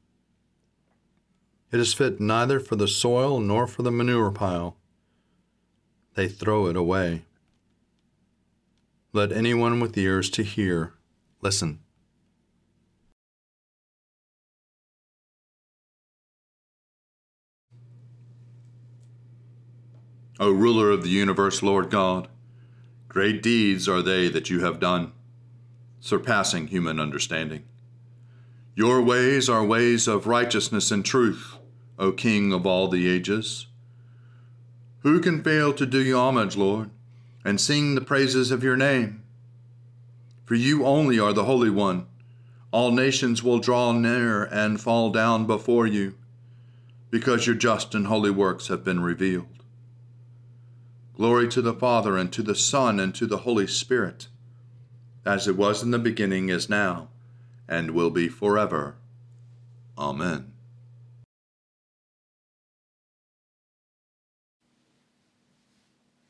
It 1.71 1.79
is 1.79 1.93
fit 1.93 2.19
neither 2.19 2.59
for 2.59 2.75
the 2.75 2.87
soil 2.87 3.39
nor 3.39 3.67
for 3.67 3.83
the 3.83 3.91
manure 3.91 4.31
pile. 4.31 4.75
They 6.15 6.27
throw 6.27 6.65
it 6.65 6.75
away. 6.75 7.25
Let 9.13 9.31
anyone 9.31 9.79
with 9.79 9.95
ears 9.95 10.31
to 10.31 10.41
hear 10.41 10.93
Listen. 11.41 11.79
O 20.39 20.49
ruler 20.49 20.89
of 20.89 21.03
the 21.03 21.09
universe, 21.09 21.61
Lord 21.61 21.91
God, 21.91 22.27
great 23.09 23.43
deeds 23.43 23.89
are 23.89 24.01
they 24.01 24.29
that 24.29 24.49
you 24.49 24.61
have 24.61 24.79
done, 24.79 25.11
surpassing 25.99 26.67
human 26.67 26.97
understanding. 26.97 27.65
Your 28.75 29.01
ways 29.01 29.49
are 29.49 29.65
ways 29.65 30.07
of 30.07 30.25
righteousness 30.25 30.89
and 30.91 31.03
truth, 31.03 31.57
O 31.97 32.13
King 32.13 32.53
of 32.53 32.65
all 32.65 32.87
the 32.87 33.09
ages. 33.09 33.67
Who 35.01 35.19
can 35.19 35.43
fail 35.43 35.73
to 35.73 35.85
do 35.85 36.01
you 36.01 36.17
homage, 36.17 36.55
Lord, 36.55 36.89
and 37.43 37.59
sing 37.59 37.95
the 37.95 38.01
praises 38.01 38.51
of 38.51 38.63
your 38.63 38.77
name? 38.77 39.23
for 40.49 40.55
you 40.55 40.83
only 40.83 41.19
are 41.19 41.31
the 41.31 41.43
Holy 41.43 41.69
One. 41.69 42.07
All 42.71 42.91
nations 42.91 43.43
will 43.43 43.59
draw 43.59 43.91
near 43.91 44.45
and 44.45 44.81
fall 44.81 45.11
down 45.11 45.45
before 45.45 45.85
you, 45.85 46.15
because 47.11 47.45
your 47.45 47.55
just 47.55 47.93
and 47.93 48.07
holy 48.07 48.31
works 48.31 48.67
have 48.67 48.83
been 48.83 48.99
revealed. 48.99 49.58
Glory 51.19 51.49
to 51.49 51.61
the 51.61 51.73
Father, 51.73 52.15
and 52.15 52.31
to 52.31 52.41
the 52.41 52.55
Son, 52.55 52.97
and 52.97 53.13
to 53.13 53.27
the 53.27 53.39
Holy 53.39 53.67
Spirit, 53.67 54.29
as 55.25 55.49
it 55.49 55.57
was 55.57 55.83
in 55.83 55.91
the 55.91 55.99
beginning, 55.99 56.47
is 56.47 56.69
now, 56.69 57.09
and 57.67 57.91
will 57.91 58.09
be 58.09 58.29
forever. 58.29 58.95
Amen. 59.97 60.53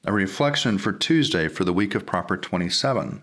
A 0.05 0.11
reflection 0.11 0.79
for 0.79 0.91
Tuesday 0.91 1.47
for 1.47 1.63
the 1.63 1.71
week 1.71 1.93
of 1.93 2.07
Proper 2.07 2.35
27. 2.35 3.21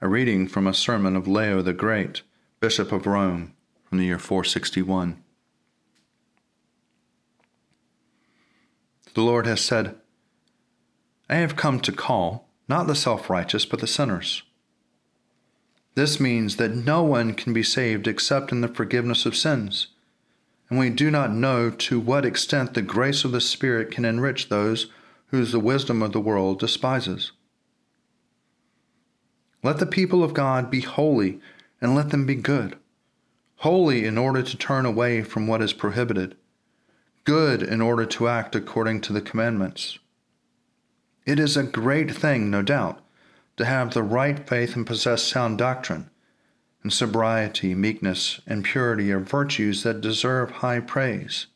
A 0.00 0.08
reading 0.08 0.48
from 0.48 0.66
a 0.66 0.74
sermon 0.74 1.14
of 1.14 1.28
Leo 1.28 1.62
the 1.62 1.72
Great, 1.72 2.22
Bishop 2.58 2.90
of 2.90 3.06
Rome, 3.06 3.54
from 3.84 3.98
the 3.98 4.06
year 4.06 4.18
461. 4.18 5.22
The 9.14 9.22
Lord 9.22 9.46
has 9.46 9.60
said, 9.60 9.94
I 11.28 11.36
have 11.36 11.56
come 11.56 11.80
to 11.80 11.92
call 11.92 12.48
not 12.68 12.86
the 12.86 12.94
self 12.94 13.30
righteous, 13.30 13.64
but 13.64 13.80
the 13.80 13.86
sinners. 13.86 14.42
This 15.94 16.18
means 16.18 16.56
that 16.56 16.74
no 16.74 17.02
one 17.02 17.34
can 17.34 17.52
be 17.52 17.62
saved 17.62 18.08
except 18.08 18.50
in 18.50 18.60
the 18.60 18.68
forgiveness 18.68 19.26
of 19.26 19.36
sins. 19.36 19.88
And 20.68 20.78
we 20.78 20.90
do 20.90 21.10
not 21.10 21.32
know 21.32 21.70
to 21.70 22.00
what 22.00 22.24
extent 22.24 22.74
the 22.74 22.82
grace 22.82 23.24
of 23.24 23.32
the 23.32 23.40
Spirit 23.40 23.90
can 23.90 24.04
enrich 24.04 24.48
those 24.48 24.88
whose 25.26 25.52
the 25.52 25.60
wisdom 25.60 26.02
of 26.02 26.12
the 26.12 26.20
world 26.20 26.58
despises. 26.58 27.32
Let 29.62 29.78
the 29.78 29.86
people 29.86 30.22
of 30.22 30.34
God 30.34 30.70
be 30.70 30.80
holy, 30.80 31.40
and 31.80 31.94
let 31.94 32.10
them 32.10 32.26
be 32.26 32.34
good. 32.34 32.76
Holy 33.56 34.04
in 34.04 34.18
order 34.18 34.42
to 34.42 34.56
turn 34.56 34.84
away 34.84 35.22
from 35.22 35.46
what 35.46 35.62
is 35.62 35.72
prohibited, 35.72 36.36
good 37.24 37.62
in 37.62 37.80
order 37.80 38.04
to 38.04 38.28
act 38.28 38.54
according 38.54 39.00
to 39.02 39.12
the 39.12 39.22
commandments. 39.22 39.98
It 41.26 41.40
is 41.40 41.56
a 41.56 41.62
great 41.62 42.10
thing, 42.10 42.50
no 42.50 42.60
doubt, 42.60 43.00
to 43.56 43.64
have 43.64 43.94
the 43.94 44.02
right 44.02 44.46
faith 44.46 44.76
and 44.76 44.86
possess 44.86 45.22
sound 45.22 45.58
doctrine. 45.58 46.10
And 46.82 46.92
sobriety, 46.92 47.74
meekness, 47.74 48.40
and 48.46 48.62
purity 48.62 49.10
are 49.10 49.20
virtues 49.20 49.84
that 49.84 50.02
deserve 50.02 50.50
high 50.50 50.80
praise. 50.80 51.46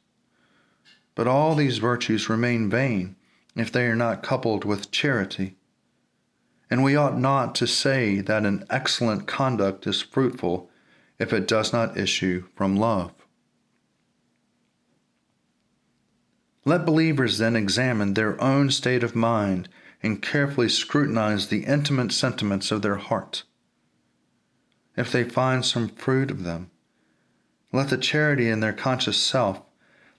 But 1.14 1.26
all 1.26 1.54
these 1.54 1.78
virtues 1.78 2.30
remain 2.30 2.70
vain 2.70 3.16
if 3.54 3.70
they 3.70 3.86
are 3.86 3.96
not 3.96 4.22
coupled 4.22 4.64
with 4.64 4.90
charity. 4.90 5.56
And 6.70 6.82
we 6.82 6.96
ought 6.96 7.18
not 7.18 7.54
to 7.56 7.66
say 7.66 8.20
that 8.20 8.46
an 8.46 8.64
excellent 8.70 9.26
conduct 9.26 9.86
is 9.86 10.00
fruitful 10.00 10.70
if 11.18 11.32
it 11.32 11.48
does 11.48 11.72
not 11.72 11.98
issue 11.98 12.44
from 12.54 12.76
love. 12.76 13.12
Let 16.68 16.84
believers 16.84 17.38
then 17.38 17.56
examine 17.56 18.12
their 18.12 18.38
own 18.42 18.70
state 18.70 19.02
of 19.02 19.16
mind 19.16 19.70
and 20.02 20.20
carefully 20.20 20.68
scrutinize 20.68 21.48
the 21.48 21.64
intimate 21.64 22.12
sentiments 22.12 22.70
of 22.70 22.82
their 22.82 22.96
heart. 22.96 23.44
If 24.94 25.10
they 25.10 25.24
find 25.24 25.64
some 25.64 25.88
fruit 25.88 26.30
of 26.30 26.44
them, 26.44 26.70
let 27.72 27.88
the 27.88 27.96
charity 27.96 28.50
in 28.50 28.60
their 28.60 28.74
conscious 28.74 29.16
self, 29.16 29.62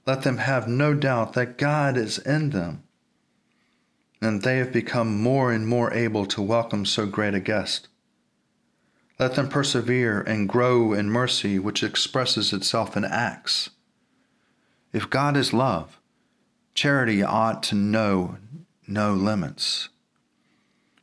let 0.08 0.24
them 0.24 0.40
have 0.40 0.68
no 0.68 0.96
doubt 0.96 1.34
that 1.34 1.60
God 1.60 1.96
is 1.96 2.18
in 2.18 2.50
them, 2.50 2.82
and 4.20 4.42
they 4.42 4.58
have 4.58 4.74
become 4.74 5.22
more 5.22 5.52
and 5.52 5.68
more 5.68 5.94
able 5.94 6.26
to 6.26 6.42
welcome 6.42 6.84
so 6.84 7.06
great 7.06 7.36
a 7.36 7.40
guest. 7.40 7.90
Let 9.20 9.36
them 9.36 9.50
persevere 9.50 10.22
and 10.22 10.50
grow 10.50 10.94
in 10.94 11.12
mercy, 11.12 11.60
which 11.60 11.84
expresses 11.84 12.54
itself 12.54 12.98
in 12.98 13.06
acts. 13.06 13.70
If 14.92 15.12
God 15.12 15.38
is 15.38 15.54
love, 15.54 15.99
Charity 16.80 17.22
ought 17.22 17.62
to 17.64 17.76
know 17.76 18.38
no 18.88 19.14
limits, 19.14 19.90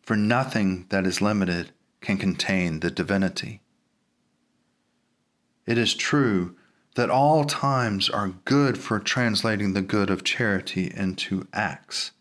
for 0.00 0.16
nothing 0.16 0.87
that 0.88 1.04
is 1.04 1.21
limited 1.21 1.71
can 2.00 2.16
contain 2.16 2.80
the 2.80 2.90
divinity. 2.90 3.61
It 5.66 5.76
is 5.76 5.92
true 5.92 6.56
that 6.95 7.11
all 7.11 7.45
times 7.45 8.09
are 8.09 8.37
good 8.47 8.78
for 8.78 8.99
translating 8.99 9.75
the 9.75 9.83
good 9.83 10.09
of 10.09 10.25
charity 10.25 10.90
into 10.97 11.47
acts. 11.52 12.12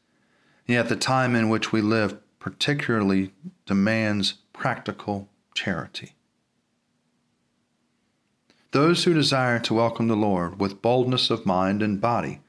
Yet 0.67 0.89
the 0.89 0.97
time 0.97 1.33
in 1.33 1.47
which 1.47 1.71
we 1.71 1.79
live 1.79 2.17
particularly 2.39 3.31
demands 3.65 4.33
practical 4.51 5.29
charity. 5.53 6.15
Those 8.71 9.05
who 9.05 9.13
desire 9.13 9.59
to 9.59 9.74
welcome 9.74 10.09
the 10.09 10.17
Lord 10.17 10.59
with 10.59 10.81
boldness 10.81 11.29
of 11.29 11.45
mind 11.45 11.81
and 11.81 12.01
body 12.01 12.41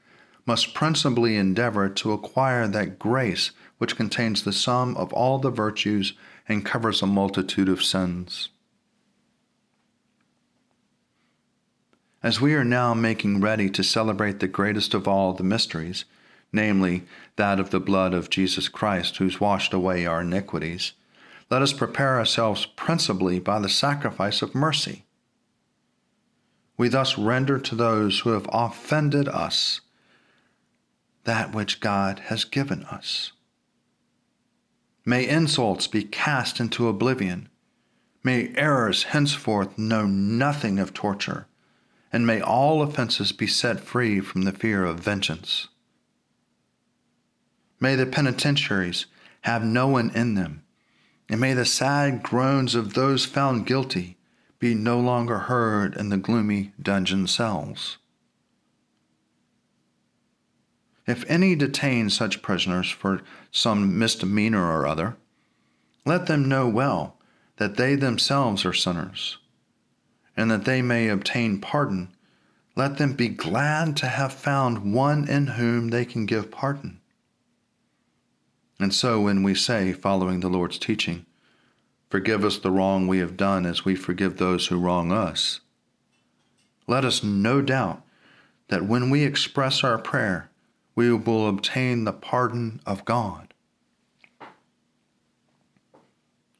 must 0.47 0.73
principally 0.73 1.35
endeavor 1.35 1.89
to 1.89 2.13
acquire 2.13 2.67
that 2.67 2.97
grace 2.97 3.51
which 3.77 3.97
contains 3.97 4.43
the 4.43 4.53
sum 4.53 4.95
of 4.95 5.11
all 5.13 5.37
the 5.37 5.51
virtues 5.51 6.13
and 6.47 6.65
covers 6.65 7.01
a 7.01 7.05
multitude 7.05 7.67
of 7.67 7.83
sins. 7.83 8.49
As 12.23 12.41
we 12.41 12.55
are 12.55 12.63
now 12.63 12.93
making 12.93 13.41
ready 13.41 13.69
to 13.69 13.83
celebrate 13.83 14.39
the 14.39 14.47
greatest 14.47 14.93
of 14.93 15.07
all 15.07 15.33
the 15.33 15.43
mysteries, 15.43 16.05
namely 16.51 17.03
that 17.35 17.59
of 17.59 17.69
the 17.69 17.79
blood 17.79 18.13
of 18.13 18.29
Jesus 18.29 18.69
Christ, 18.69 19.17
who's 19.17 19.39
washed 19.39 19.73
away 19.73 20.05
our 20.05 20.21
iniquities, 20.21 20.93
let 21.51 21.61
us 21.61 21.73
prepare 21.73 22.17
ourselves 22.17 22.65
principally 22.65 23.39
by 23.39 23.59
the 23.59 23.69
sacrifice 23.69 24.41
of 24.41 24.55
mercy. 24.55 25.05
We 26.77 26.87
thus 26.87 27.17
render 27.17 27.59
to 27.59 27.75
those 27.75 28.19
who 28.19 28.31
have 28.31 28.49
offended 28.51 29.27
us 29.27 29.81
that 31.27 31.53
which 31.53 31.81
God 31.81 32.19
has 32.27 32.45
given 32.45 32.83
us. 32.85 33.33
May 35.05 35.27
insults 35.27 35.85
be 35.85 36.03
cast 36.03 36.61
into 36.61 36.87
oblivion. 36.87 37.49
May 38.23 38.53
errors 38.55 39.03
henceforth 39.03 39.77
know 39.77 40.05
nothing 40.05 40.79
of 40.79 40.93
torture, 40.93 41.47
and 42.13 42.25
may 42.25 42.39
all 42.39 42.81
offenses 42.81 43.33
be 43.33 43.45
set 43.45 43.81
free 43.81 44.21
from 44.21 44.43
the 44.43 44.53
fear 44.53 44.85
of 44.85 45.01
vengeance. 45.01 45.67
May 47.77 47.95
the 47.95 48.05
penitentiaries 48.05 49.05
have 49.41 49.65
no 49.65 49.89
one 49.89 50.11
in 50.11 50.35
them, 50.35 50.63
and 51.27 51.41
may 51.41 51.53
the 51.53 51.65
sad 51.65 52.23
groans 52.23 52.73
of 52.73 52.93
those 52.93 53.25
found 53.25 53.65
guilty 53.65 54.15
be 54.59 54.73
no 54.73 54.97
longer 54.97 55.39
heard 55.39 55.93
in 55.97 56.07
the 56.07 56.15
gloomy 56.15 56.71
dungeon 56.81 57.27
cells. 57.27 57.97
If 61.07 61.23
any 61.29 61.55
detain 61.55 62.09
such 62.09 62.41
prisoners 62.41 62.89
for 62.89 63.21
some 63.49 63.97
misdemeanor 63.97 64.69
or 64.69 64.85
other, 64.85 65.15
let 66.05 66.27
them 66.27 66.49
know 66.49 66.67
well 66.67 67.17
that 67.55 67.77
they 67.77 67.95
themselves 67.95 68.65
are 68.65 68.73
sinners, 68.73 69.37
and 70.35 70.51
that 70.51 70.65
they 70.65 70.81
may 70.81 71.07
obtain 71.07 71.59
pardon. 71.59 72.09
Let 72.75 72.97
them 72.97 73.13
be 73.13 73.29
glad 73.29 73.97
to 73.97 74.07
have 74.07 74.33
found 74.33 74.93
one 74.93 75.27
in 75.27 75.47
whom 75.47 75.89
they 75.89 76.05
can 76.05 76.25
give 76.25 76.51
pardon. 76.51 76.99
And 78.79 78.93
so, 78.93 79.21
when 79.21 79.41
we 79.41 79.55
say, 79.55 79.93
following 79.93 80.41
the 80.41 80.49
Lord's 80.49 80.77
teaching, 80.77 81.25
Forgive 82.09 82.45
us 82.45 82.57
the 82.57 82.71
wrong 82.71 83.07
we 83.07 83.17
have 83.19 83.35
done 83.35 83.65
as 83.65 83.83
we 83.83 83.95
forgive 83.95 84.37
those 84.37 84.67
who 84.67 84.77
wrong 84.77 85.11
us, 85.11 85.59
let 86.87 87.03
us 87.03 87.21
no 87.21 87.61
doubt 87.61 88.01
that 88.69 88.85
when 88.85 89.09
we 89.09 89.23
express 89.23 89.83
our 89.83 89.97
prayer, 89.97 90.49
we 90.97 91.13
will 91.13 91.47
obtain 91.47 92.05
the 92.05 92.11
pardon 92.11 92.81
of 92.83 93.05
God. 93.05 93.53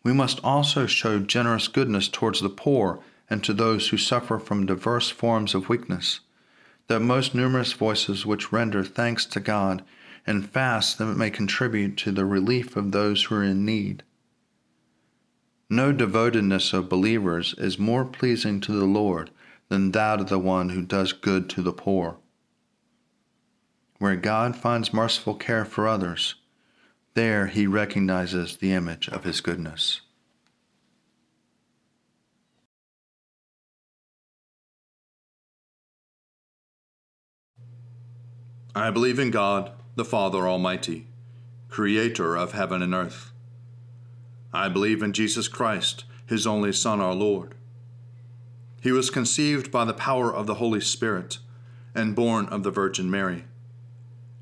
We 0.03 0.13
must 0.13 0.39
also 0.43 0.85
show 0.85 1.17
generous 1.17 1.67
goodness 1.67 2.07
towards 2.07 2.41
the 2.41 2.49
poor 2.49 2.99
and 3.31 3.43
to 3.43 3.51
those 3.51 3.87
who 3.87 3.97
suffer 3.97 4.37
from 4.37 4.67
diverse 4.67 5.09
forms 5.09 5.55
of 5.55 5.69
weakness, 5.69 6.19
the 6.85 6.99
most 6.99 7.33
numerous 7.33 7.73
voices 7.73 8.27
which 8.27 8.51
render 8.51 8.83
thanks 8.83 9.25
to 9.25 9.39
God 9.39 9.83
and 10.27 10.47
fast 10.47 10.99
that 10.99 11.17
may 11.17 11.31
contribute 11.31 11.97
to 11.97 12.11
the 12.11 12.23
relief 12.23 12.75
of 12.75 12.91
those 12.91 13.23
who 13.23 13.35
are 13.37 13.43
in 13.43 13.65
need. 13.65 14.03
No 15.67 15.91
devotedness 15.91 16.73
of 16.73 16.89
believers 16.89 17.55
is 17.57 17.79
more 17.79 18.05
pleasing 18.05 18.61
to 18.61 18.71
the 18.71 18.85
Lord 18.85 19.31
than 19.69 19.93
that 19.93 20.21
of 20.21 20.29
the 20.29 20.37
one 20.37 20.69
who 20.69 20.83
does 20.83 21.11
good 21.11 21.49
to 21.49 21.63
the 21.63 21.73
poor. 21.73 22.19
Where 23.99 24.15
God 24.15 24.55
finds 24.55 24.93
merciful 24.93 25.33
care 25.33 25.65
for 25.65 25.87
others, 25.87 26.35
there 27.15 27.47
he 27.47 27.65
recognizes 27.65 28.57
the 28.57 28.71
image 28.71 29.09
of 29.09 29.23
his 29.23 29.41
goodness. 29.41 30.01
I 38.75 38.91
believe 38.91 39.17
in 39.17 39.31
God, 39.31 39.71
the 39.95 40.05
Father 40.05 40.47
Almighty, 40.47 41.07
creator 41.67 42.35
of 42.37 42.51
heaven 42.51 42.83
and 42.83 42.93
earth. 42.93 43.31
I 44.53 44.69
believe 44.69 45.01
in 45.01 45.13
Jesus 45.13 45.47
Christ, 45.47 46.05
his 46.27 46.45
only 46.45 46.71
Son, 46.71 47.01
our 47.01 47.15
Lord. 47.15 47.55
He 48.79 48.91
was 48.91 49.09
conceived 49.09 49.71
by 49.71 49.85
the 49.85 49.93
power 49.93 50.31
of 50.31 50.45
the 50.45 50.55
Holy 50.55 50.81
Spirit 50.81 51.39
and 51.95 52.15
born 52.15 52.45
of 52.45 52.61
the 52.61 52.69
Virgin 52.69 53.09
Mary 53.09 53.45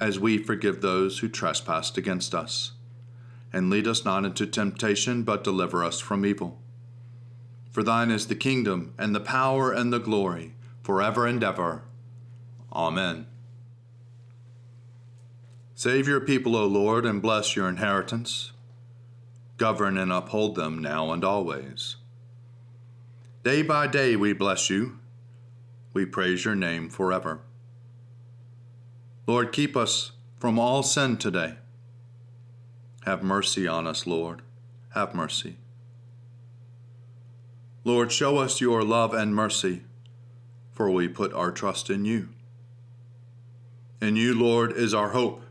as 0.00 0.18
we 0.18 0.38
forgive 0.38 0.80
those 0.80 1.18
who 1.18 1.28
trespass 1.28 1.96
against 1.96 2.34
us. 2.34 2.72
And 3.52 3.68
lead 3.68 3.86
us 3.86 4.04
not 4.04 4.24
into 4.24 4.46
temptation, 4.46 5.22
but 5.22 5.44
deliver 5.44 5.84
us 5.84 6.00
from 6.00 6.24
evil. 6.24 6.58
For 7.70 7.82
thine 7.82 8.10
is 8.10 8.26
the 8.26 8.34
kingdom, 8.34 8.94
and 8.98 9.14
the 9.14 9.20
power, 9.20 9.72
and 9.72 9.92
the 9.92 9.98
glory, 9.98 10.54
forever 10.82 11.26
and 11.26 11.42
ever. 11.44 11.82
Amen. 12.72 13.26
Save 15.74 16.08
your 16.08 16.20
people, 16.20 16.56
O 16.56 16.66
Lord, 16.66 17.06
and 17.06 17.22
bless 17.22 17.56
your 17.56 17.68
inheritance. 17.68 18.52
Govern 19.56 19.96
and 19.96 20.12
uphold 20.12 20.54
them 20.54 20.80
now 20.80 21.10
and 21.12 21.24
always. 21.24 21.96
Day 23.42 23.62
by 23.62 23.86
day 23.86 24.16
we 24.16 24.32
bless 24.32 24.68
you. 24.68 24.98
We 25.92 26.04
praise 26.04 26.44
your 26.44 26.54
name 26.54 26.90
forever. 26.90 27.40
Lord, 29.30 29.52
keep 29.52 29.76
us 29.76 30.10
from 30.40 30.58
all 30.58 30.82
sin 30.82 31.16
today. 31.16 31.54
Have 33.04 33.22
mercy 33.22 33.64
on 33.64 33.86
us, 33.86 34.04
Lord. 34.04 34.42
Have 34.94 35.14
mercy. 35.14 35.58
Lord, 37.84 38.10
show 38.10 38.38
us 38.38 38.60
your 38.60 38.82
love 38.82 39.14
and 39.14 39.32
mercy, 39.32 39.84
for 40.72 40.90
we 40.90 41.06
put 41.06 41.32
our 41.32 41.52
trust 41.52 41.90
in 41.90 42.04
you. 42.04 42.30
In 44.02 44.16
you, 44.16 44.34
Lord, 44.34 44.72
is 44.72 44.92
our 44.92 45.10
hope 45.10 45.44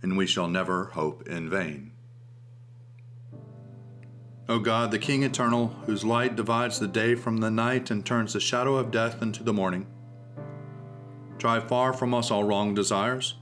and 0.00 0.16
we 0.16 0.28
shall 0.28 0.46
never 0.46 0.84
hope 0.92 1.26
in 1.26 1.50
vain. 1.50 1.90
O 4.48 4.60
God, 4.60 4.92
the 4.92 5.00
King 5.00 5.24
eternal, 5.24 5.74
whose 5.86 6.04
light 6.04 6.36
divides 6.36 6.78
the 6.78 6.86
day 6.86 7.16
from 7.16 7.38
the 7.38 7.50
night 7.50 7.90
and 7.90 8.06
turns 8.06 8.34
the 8.34 8.40
shadow 8.40 8.76
of 8.76 8.92
death 8.92 9.20
into 9.20 9.42
the 9.42 9.52
morning, 9.52 9.88
drive 11.38 11.68
far 11.68 11.92
from 11.92 12.12
us 12.12 12.30
all 12.30 12.44
wrong 12.44 12.74
desires, 12.74 13.34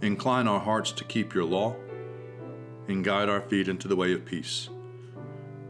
incline 0.00 0.46
our 0.46 0.60
hearts 0.60 0.92
to 0.92 1.04
keep 1.04 1.34
your 1.34 1.44
law, 1.44 1.76
and 2.88 3.04
guide 3.04 3.28
our 3.28 3.40
feet 3.40 3.68
into 3.68 3.88
the 3.88 3.96
way 3.96 4.12
of 4.12 4.24
peace, 4.24 4.70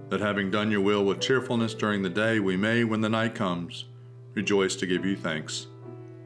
that 0.08 0.20
having 0.20 0.50
done 0.50 0.70
your 0.70 0.80
will 0.80 1.04
with 1.04 1.20
cheerfulness 1.20 1.74
during 1.74 2.02
the 2.02 2.08
day, 2.10 2.40
we 2.40 2.56
may, 2.56 2.84
when 2.84 3.00
the 3.00 3.08
night 3.08 3.34
comes, 3.34 3.86
rejoice 4.34 4.76
to 4.76 4.86
give 4.86 5.04
you 5.04 5.16
thanks. 5.16 5.66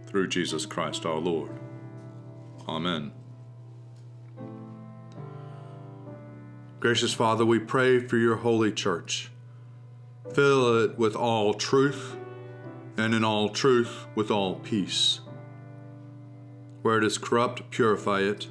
Through 0.07 0.29
Jesus 0.29 0.67
Christ 0.67 1.07
our 1.07 1.19
Lord. 1.19 1.59
Amen. 2.69 3.13
Gracious 6.79 7.15
Father, 7.15 7.45
we 7.47 7.59
pray 7.59 7.99
for 7.99 8.17
your 8.17 8.37
holy 8.37 8.71
church. 8.71 9.31
Fill 10.33 10.85
it 10.85 10.99
with 10.99 11.17
all 11.17 11.55
truth, 11.55 12.17
and 12.97 13.15
in 13.15 13.25
all 13.25 13.49
truth 13.49 14.07
with 14.15 14.31
all 14.31 14.57
peace. 14.57 15.21
Where 16.83 16.99
it 16.99 17.05
is 17.05 17.19
corrupt, 17.19 17.71
purify 17.71 18.21
it. 18.21 18.49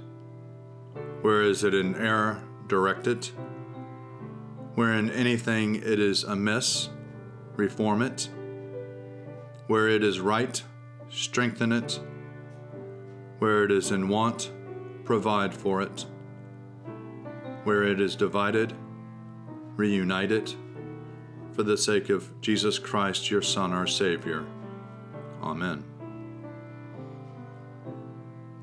Where 1.21 1.41
is 1.41 1.63
it 1.63 1.73
in 1.73 1.95
error, 1.95 2.43
direct 2.67 3.08
it. 3.08 3.32
Where 4.75 4.93
in 4.93 5.10
anything 5.12 5.75
it 5.75 5.99
is 5.99 6.23
amiss, 6.23 6.89
reform 7.56 8.01
it. 8.01 8.29
Where 9.67 9.88
it 9.88 10.03
is 10.03 10.19
right, 10.19 10.62
strengthen 11.10 11.71
it. 11.71 11.99
Where 13.39 13.63
it 13.63 13.71
is 13.71 13.91
in 13.91 14.10
want, 14.10 14.51
provide 15.06 15.53
for 15.53 15.82
it 15.82 16.06
where 17.63 17.84
it 17.84 18.01
is 18.01 18.15
divided, 18.15 18.73
reunite 19.75 20.32
it, 20.32 20.56
for 21.53 21.63
the 21.63 21.77
sake 21.77 22.09
of 22.09 22.29
Jesus 22.41 22.79
Christ, 22.79 23.29
your 23.29 23.41
Son, 23.41 23.71
our 23.71 23.87
Savior. 23.87 24.45
Amen. 25.41 25.83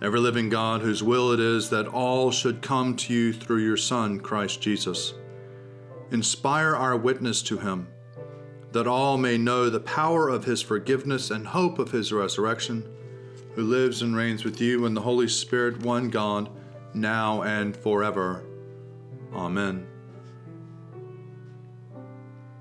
Ever 0.03 0.19
living 0.19 0.49
God, 0.49 0.81
whose 0.81 1.03
will 1.03 1.31
it 1.31 1.41
is 1.41 1.71
that 1.71 1.87
all 1.87 2.31
should 2.31 2.63
come 2.63 2.97
to 2.97 3.13
you 3.13 3.33
through 3.33 3.63
your 3.63 3.77
Son, 3.77 4.19
Christ 4.19 4.63
Jesus, 4.63 5.15
inspire 6.11 6.75
our 6.75 6.97
witness 6.97 7.43
to 7.43 7.59
him, 7.59 7.87
that 8.73 8.87
all 8.87 9.19
may 9.19 9.37
know 9.37 9.69
the 9.69 9.81
power 9.81 10.29
of 10.29 10.45
his 10.45 10.63
forgiveness 10.63 11.31
and 11.31 11.47
hope 11.47 11.79
of 11.79 11.91
his 11.91 12.13
resurrection, 12.13 12.89
who 13.55 13.63
lives 13.63 14.01
and 14.01 14.17
reigns 14.17 14.45
with 14.45 14.61
you 14.61 14.87
in 14.87 14.95
the 14.95 15.03
Holy 15.03 15.29
Spirit, 15.29 15.81
one 15.81 16.09
God, 16.09 16.49
now 16.95 17.43
and 17.43 17.77
forever. 17.77 18.45
Amen. 19.35 19.87